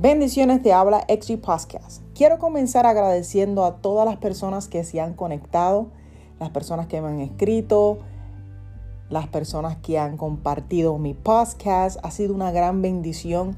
[0.00, 2.02] Bendiciones te habla XG Podcast.
[2.14, 5.88] Quiero comenzar agradeciendo a todas las personas que se han conectado,
[6.38, 7.98] las personas que me han escrito,
[9.10, 11.98] las personas que han compartido mi podcast.
[12.02, 13.56] Ha sido una gran bendición.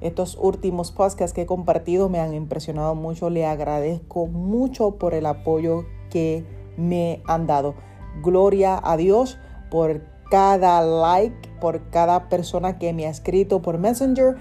[0.00, 3.28] Estos últimos podcasts que he compartido me han impresionado mucho.
[3.28, 6.46] Le agradezco mucho por el apoyo que
[6.78, 7.74] me han dado.
[8.22, 9.36] Gloria a Dios
[9.70, 10.00] por
[10.30, 14.36] cada like, por cada persona que me ha escrito por Messenger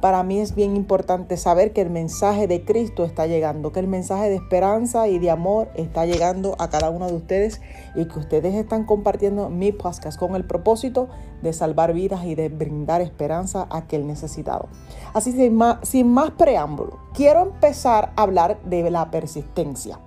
[0.00, 3.88] para mí es bien importante saber que el mensaje de Cristo está llegando, que el
[3.88, 7.60] mensaje de esperanza y de amor está llegando a cada uno de ustedes
[7.96, 11.08] y que ustedes están compartiendo mi podcast con el propósito
[11.42, 14.68] de salvar vidas y de brindar esperanza a aquel necesitado.
[15.14, 19.98] Así sin más, sin más preámbulo, quiero empezar a hablar de la persistencia.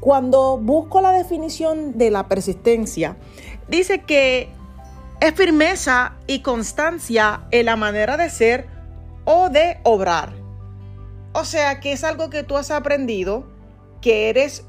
[0.00, 3.16] Cuando busco la definición de la persistencia,
[3.68, 4.48] dice que
[5.20, 8.66] es firmeza y constancia en la manera de ser
[9.24, 10.32] o de obrar.
[11.32, 13.50] O sea que es algo que tú has aprendido,
[14.00, 14.64] que eres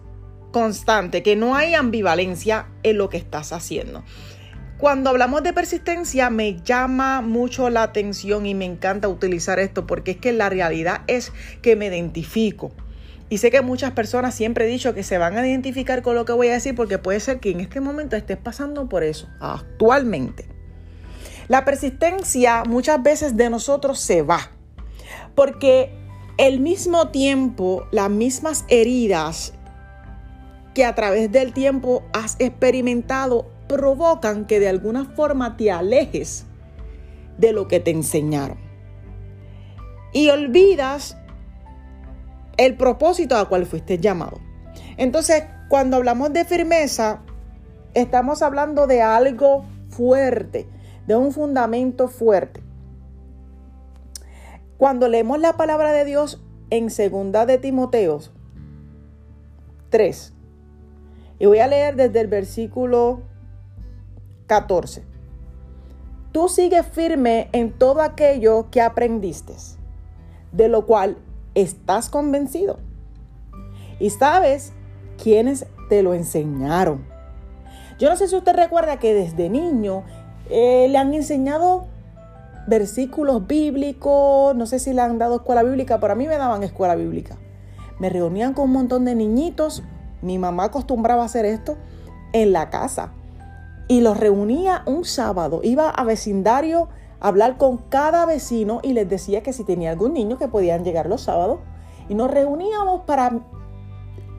[0.51, 4.03] constante, que no hay ambivalencia en lo que estás haciendo.
[4.79, 10.11] Cuando hablamos de persistencia me llama mucho la atención y me encanta utilizar esto porque
[10.11, 12.71] es que la realidad es que me identifico.
[13.29, 16.25] Y sé que muchas personas siempre he dicho que se van a identificar con lo
[16.25, 19.29] que voy a decir porque puede ser que en este momento estés pasando por eso,
[19.39, 20.47] actualmente.
[21.47, 24.51] La persistencia muchas veces de nosotros se va
[25.35, 25.91] porque
[26.37, 29.53] el mismo tiempo, las mismas heridas
[30.73, 36.45] que a través del tiempo has experimentado provocan que de alguna forma te alejes
[37.37, 38.57] de lo que te enseñaron.
[40.11, 41.17] Y olvidas
[42.59, 44.41] el propósito a cual fuiste llamado.
[44.97, 47.21] Entonces, cuando hablamos de firmeza,
[47.93, 50.67] estamos hablando de algo fuerte,
[51.07, 52.61] de un fundamento fuerte.
[54.77, 58.33] Cuando leemos la palabra de Dios en segunda de Timoteos
[59.89, 60.33] 3,
[61.39, 63.21] y voy a leer desde el versículo
[64.47, 65.05] 14.
[66.33, 69.53] Tú sigues firme en todo aquello que aprendiste,
[70.51, 71.19] de lo cual
[71.61, 72.79] estás convencido.
[73.99, 74.73] Y sabes
[75.21, 77.05] quiénes te lo enseñaron.
[77.97, 80.03] Yo no sé si usted recuerda que desde niño
[80.49, 81.87] eh, le han enseñado
[82.67, 86.63] versículos bíblicos, no sé si le han dado escuela bíblica, pero a mí me daban
[86.63, 87.37] escuela bíblica.
[87.99, 89.83] Me reunían con un montón de niñitos,
[90.21, 91.77] mi mamá acostumbraba a hacer esto
[92.31, 93.13] en la casa
[93.89, 99.43] y los reunía un sábado, iba a vecindario hablar con cada vecino y les decía
[99.43, 101.59] que si tenía algún niño que podían llegar los sábados
[102.07, 103.39] y nos reuníamos para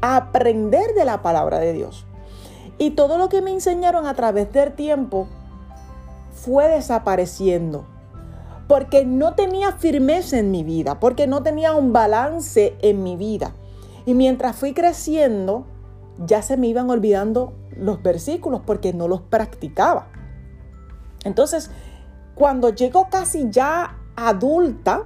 [0.01, 2.07] aprender de la palabra de Dios.
[2.79, 5.29] Y todo lo que me enseñaron a través del tiempo
[6.33, 7.85] fue desapareciendo
[8.71, 13.53] porque no tenía firmeza en mi vida, porque no tenía un balance en mi vida.
[14.07, 15.67] Y mientras fui creciendo,
[16.25, 20.07] ya se me iban olvidando los versículos porque no los practicaba.
[21.25, 21.73] Entonces,
[22.35, 25.05] cuando llego casi ya adulta,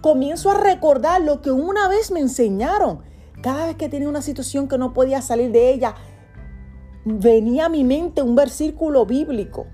[0.00, 3.02] comienzo a recordar lo que una vez me enseñaron.
[3.42, 5.94] Cada vez que tenía una situación que no podía salir de ella,
[7.04, 9.66] venía a mi mente un versículo bíblico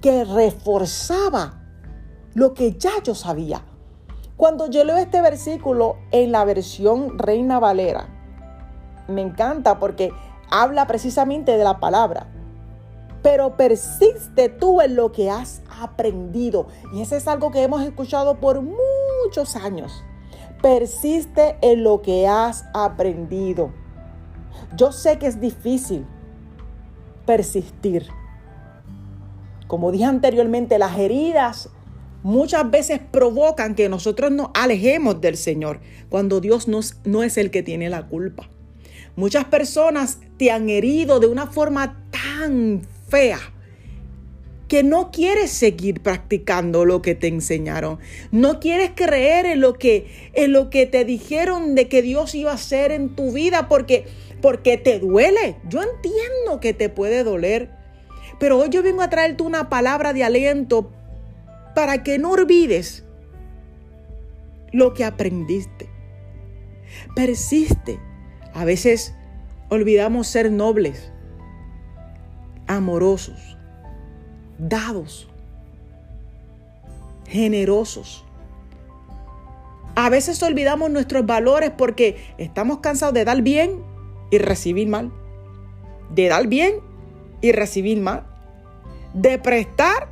[0.00, 1.62] que reforzaba
[2.34, 3.62] lo que ya yo sabía.
[4.36, 8.08] Cuando yo leo este versículo en la versión Reina Valera,
[9.06, 10.12] me encanta porque
[10.50, 12.28] habla precisamente de la palabra
[13.22, 16.68] pero persiste tú en lo que has aprendido.
[16.92, 20.04] Y eso es algo que hemos escuchado por muchos años.
[20.62, 23.72] Persiste en lo que has aprendido.
[24.76, 26.06] Yo sé que es difícil
[27.26, 28.06] persistir.
[29.66, 31.70] Como dije anteriormente, las heridas
[32.22, 37.62] muchas veces provocan que nosotros nos alejemos del Señor cuando Dios no es el que
[37.62, 38.48] tiene la culpa.
[39.16, 43.40] Muchas personas te han herido de una forma tan fea
[44.70, 47.98] que no quieres seguir practicando lo que te enseñaron.
[48.30, 52.52] No quieres creer en lo que en lo que te dijeron de que Dios iba
[52.52, 54.06] a hacer en tu vida porque
[54.40, 55.56] porque te duele.
[55.68, 57.70] Yo entiendo que te puede doler,
[58.38, 60.92] pero hoy yo vengo a traerte una palabra de aliento
[61.74, 63.04] para que no olvides
[64.70, 65.90] lo que aprendiste.
[67.16, 67.98] Persiste.
[68.54, 69.14] A veces
[69.68, 71.12] olvidamos ser nobles
[72.70, 73.58] amorosos,
[74.58, 75.28] dados,
[77.26, 78.24] generosos.
[79.96, 83.82] A veces olvidamos nuestros valores porque estamos cansados de dar bien
[84.30, 85.10] y recibir mal.
[86.14, 86.76] De dar bien
[87.40, 88.24] y recibir mal.
[89.14, 90.08] De prestar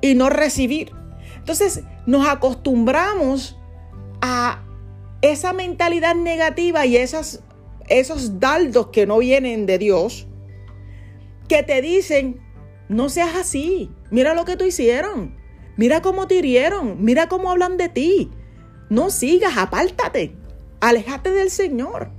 [0.00, 0.92] y no recibir.
[1.36, 3.56] Entonces nos acostumbramos
[4.20, 4.64] a
[5.22, 7.40] esa mentalidad negativa y esos
[8.40, 10.27] dardos que no vienen de Dios,
[11.48, 12.40] que te dicen,
[12.88, 15.36] no seas así, mira lo que tú hicieron,
[15.76, 18.30] mira cómo te hirieron, mira cómo hablan de ti,
[18.90, 20.36] no sigas, apártate,
[20.80, 22.10] alejate del Señor.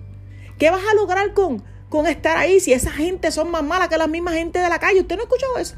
[0.58, 3.98] ¿Qué vas a lograr con, con estar ahí si esa gente son más malas que
[3.98, 5.02] la misma gente de la calle?
[5.02, 5.76] ¿Usted no ha escuchado eso?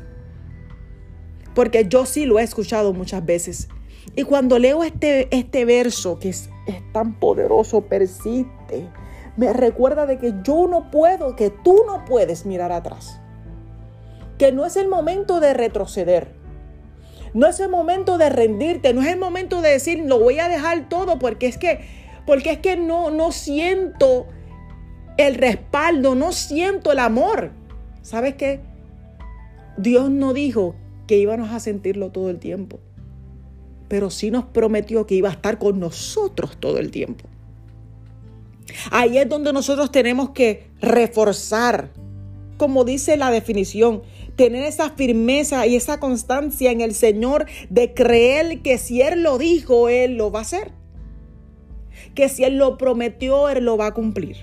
[1.54, 3.68] Porque yo sí lo he escuchado muchas veces.
[4.16, 8.90] Y cuando leo este, este verso que es, es tan poderoso, persiste,
[9.38, 13.22] me recuerda de que yo no puedo, que tú no puedes mirar atrás.
[14.42, 16.32] Que no es el momento de retroceder.
[17.36, 20.50] No es el momento de rendirte, no es el momento de decir lo voy a
[20.50, 21.80] dejar todo porque es que
[22.26, 24.26] porque es que no no siento
[25.18, 27.52] el respaldo, no siento el amor.
[28.02, 28.62] ¿Sabes qué?
[29.78, 30.74] Dios no dijo
[31.06, 32.80] que íbamos a sentirlo todo el tiempo
[33.92, 37.26] pero sí nos prometió que iba a estar con nosotros todo el tiempo.
[38.90, 41.92] Ahí es donde nosotros tenemos que reforzar,
[42.56, 44.02] como dice la definición,
[44.42, 49.38] tener esa firmeza y esa constancia en el Señor de creer que si Él lo
[49.38, 50.72] dijo, Él lo va a hacer.
[52.16, 54.38] Que si Él lo prometió, Él lo va a cumplir.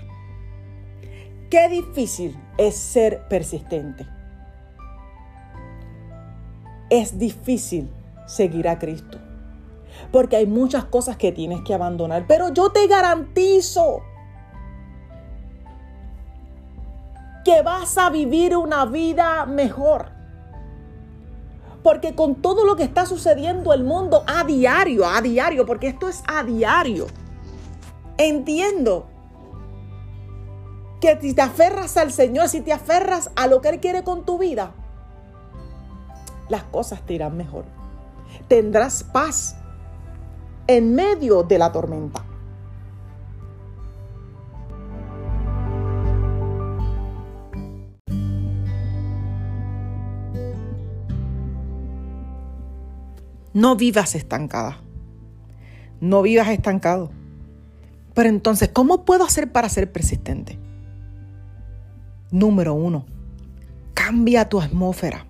[1.49, 4.07] Qué difícil es ser persistente.
[6.89, 7.89] Es difícil
[8.25, 9.19] seguir a Cristo
[10.13, 12.23] porque hay muchas cosas que tienes que abandonar.
[12.25, 14.01] Pero yo te garantizo
[17.49, 20.11] que vas a vivir una vida mejor.
[21.81, 25.87] Porque con todo lo que está sucediendo en el mundo a diario, a diario, porque
[25.87, 27.07] esto es a diario,
[28.19, 29.07] entiendo
[31.01, 34.25] que si te aferras al Señor, si te aferras a lo que Él quiere con
[34.25, 34.73] tu vida,
[36.49, 37.65] las cosas te irán mejor.
[38.47, 39.55] Tendrás paz
[40.67, 42.28] en medio de la tormenta.
[53.59, 54.79] No vivas estancada.
[55.99, 57.11] No vivas estancado.
[58.13, 60.57] Pero entonces, ¿cómo puedo hacer para ser persistente?
[62.31, 63.05] Número uno,
[63.93, 65.25] cambia tu atmósfera.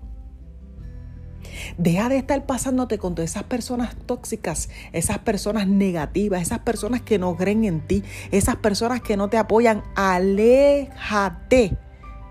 [1.80, 7.18] Deja de estar pasándote con todas esas personas tóxicas, esas personas negativas, esas personas que
[7.18, 9.81] no creen en ti, esas personas que no te apoyan.
[9.96, 11.76] Aléjate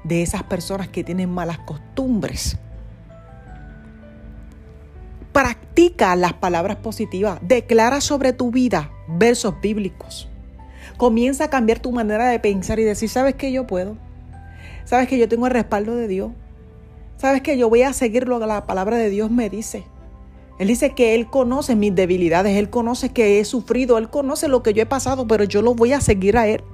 [0.04, 2.56] de esas personas que tienen malas costumbres.
[5.78, 7.38] Practica las palabras positivas.
[7.40, 10.28] Declara sobre tu vida versos bíblicos.
[10.96, 13.96] Comienza a cambiar tu manera de pensar y decir, ¿sabes que yo puedo?
[14.84, 16.32] ¿Sabes que yo tengo el respaldo de Dios?
[17.16, 19.84] ¿Sabes que Yo voy a seguir lo que la palabra de Dios me dice.
[20.58, 24.64] Él dice que Él conoce mis debilidades, Él conoce que he sufrido, Él conoce lo
[24.64, 26.64] que yo he pasado, pero yo lo voy a seguir a Él.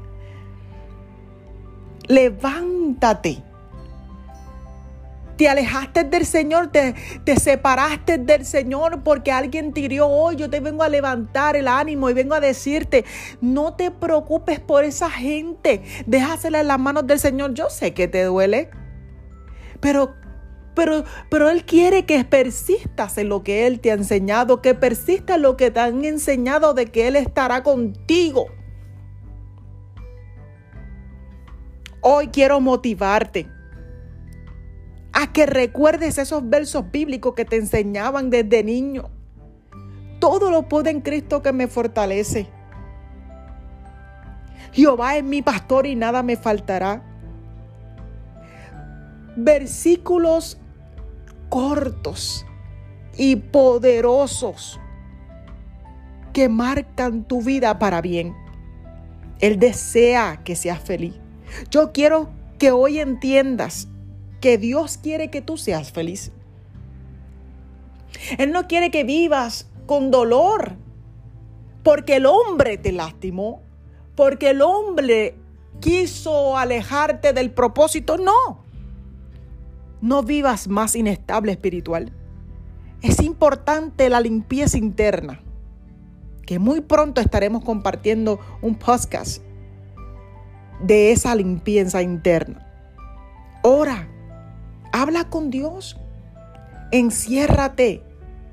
[2.09, 3.43] Levántate.
[5.37, 6.95] Te alejaste del Señor, te,
[7.25, 10.37] te, separaste del Señor porque alguien te hirió hoy.
[10.37, 13.05] Yo te vengo a levantar el ánimo y vengo a decirte,
[13.41, 15.83] no te preocupes por esa gente.
[16.07, 17.55] Déjasela en las manos del Señor.
[17.55, 18.71] Yo sé que te duele,
[19.81, 20.15] pero
[20.75, 25.37] pero, pero Él quiere que persistas en lo que Él te ha enseñado, que persistas
[25.37, 28.47] en lo que te han enseñado de que Él estará contigo.
[32.01, 33.54] Hoy quiero motivarte
[35.15, 39.11] a que recuerdes esos versos bíblicos que te enseñaban desde niño.
[40.19, 42.49] Todo lo puedo en Cristo que me fortalece.
[44.73, 47.03] Jehová es mi pastor y nada me faltará.
[49.37, 50.59] Versículos
[51.49, 52.45] cortos
[53.17, 54.81] y poderosos
[56.33, 58.35] que marcan tu vida para bien.
[59.39, 61.15] Él desea que seas feliz.
[61.71, 63.89] Yo quiero que hoy entiendas
[64.45, 66.31] que Dios quiere que tú seas feliz.
[68.37, 70.77] Él no quiere que vivas con dolor
[71.83, 73.63] porque el hombre te lastimó,
[74.15, 75.35] porque el hombre
[75.81, 78.19] quiso alejarte del propósito.
[78.19, 78.63] No,
[80.03, 82.13] no vivas más inestable espiritual.
[83.01, 85.41] Es importante la limpieza interna,
[86.45, 89.43] que muy pronto estaremos compartiendo un podcast
[90.83, 92.61] de esa limpieza interna.
[93.63, 94.11] Ora,
[95.05, 95.97] habla con Dios,
[96.91, 98.03] enciérrate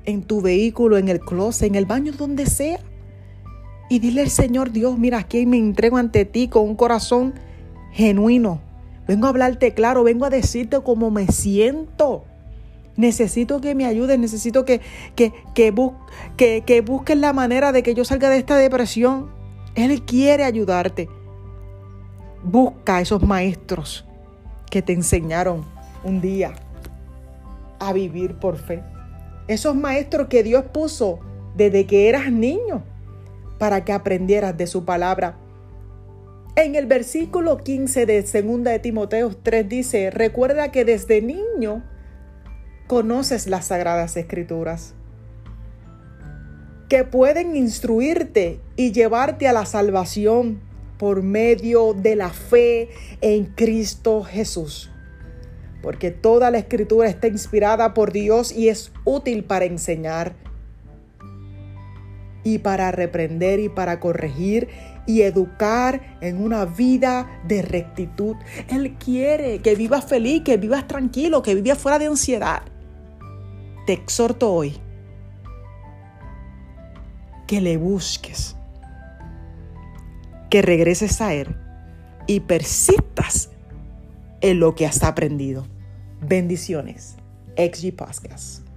[0.04, 2.78] en tu vehículo, en el closet, en el baño, donde sea.
[3.90, 7.34] Y dile al Señor Dios, mira, aquí me entrego ante ti con un corazón
[7.92, 8.60] genuino
[9.06, 12.24] Vengo a hablarte claro, vengo a decirte cómo me siento.
[12.96, 14.80] necesito que me ayudes, necesito que,
[15.16, 15.74] que, que,
[16.36, 19.30] que, que busques la manera de que yo salga de esta depresión.
[19.74, 21.08] Él quiere ayudarte.
[22.44, 24.04] Busca a esos maestros
[24.70, 25.64] que te enseñaron
[26.04, 26.52] un día
[27.78, 28.82] a vivir por fe.
[29.48, 31.20] Esos maestros que Dios puso
[31.56, 32.84] desde que eras niño
[33.58, 35.36] para que aprendieras de su palabra.
[36.54, 41.82] En el versículo 15 de 2 de Timoteo 3 dice, recuerda que desde niño
[42.86, 44.94] conoces las sagradas escrituras,
[46.88, 50.60] que pueden instruirte y llevarte a la salvación
[50.98, 52.90] por medio de la fe
[53.22, 54.91] en Cristo Jesús.
[55.82, 60.34] Porque toda la escritura está inspirada por Dios y es útil para enseñar
[62.44, 64.68] y para reprender y para corregir
[65.06, 68.36] y educar en una vida de rectitud.
[68.68, 72.62] Él quiere que vivas feliz, que vivas tranquilo, que vivas fuera de ansiedad.
[73.86, 74.78] Te exhorto hoy
[77.46, 78.56] que le busques,
[80.50, 81.56] que regreses a Él
[82.26, 83.50] y persistas
[84.40, 85.66] en lo que has aprendido.
[86.24, 87.16] Bendiciones.
[87.56, 88.71] XG Podcast.